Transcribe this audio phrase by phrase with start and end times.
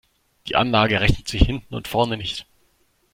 [0.47, 2.47] Die Anlage rechnet sich hinten und vorne nicht.